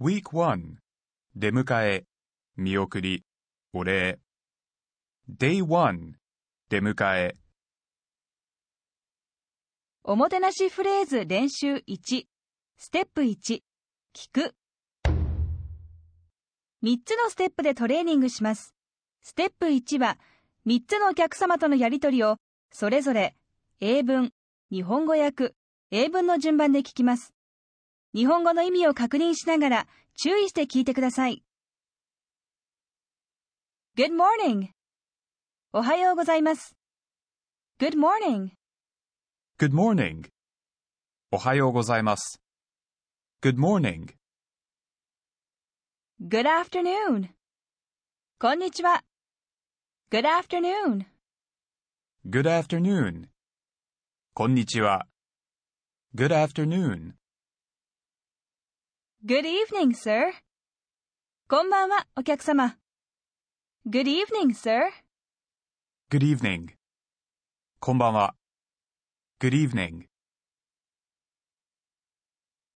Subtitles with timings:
[0.00, 0.74] Week 1
[1.36, 2.04] 出迎え、
[2.56, 3.22] 見送り、
[3.72, 4.18] お礼。
[5.30, 6.14] Day 1
[6.68, 7.36] 出迎え、
[10.02, 12.24] おもてなしフレーズ練習1
[12.76, 14.56] ステップ1聞く。
[16.82, 18.74] 3つのステップでトレーニングします。
[19.22, 20.18] ステップ1は
[20.66, 22.38] 3つのお客様とのやりとりを
[22.72, 23.36] それぞれ
[23.78, 24.32] 英文、
[24.72, 25.54] 日本語訳、
[25.92, 27.32] 英文の順番で聞きます。
[28.14, 29.86] 日本語の意味を確認しながら
[30.16, 31.42] 注意して聞いてください
[33.96, 34.68] Good morning
[35.72, 36.76] おはようございます
[37.80, 38.50] Good morning
[39.58, 40.28] Good morning
[41.30, 42.40] おはようございます。
[43.42, 44.14] Good morning
[46.20, 47.30] Good afternoon.
[48.38, 49.02] こんにちは。
[50.12, 51.06] Good afternoon.
[52.24, 53.26] Good afternoon
[54.32, 55.08] こんにちは。
[56.14, 57.14] Good afternoon
[59.25, 60.31] Good evening, sir.
[61.47, 62.77] こんばんは、お客様。
[63.87, 64.91] Good evening, sir.
[66.09, 66.69] Good evening
[67.79, 68.35] こんばんは。
[69.39, 70.05] Good evening